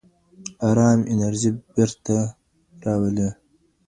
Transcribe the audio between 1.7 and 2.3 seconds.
بېرته